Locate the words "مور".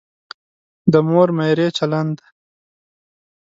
1.09-1.29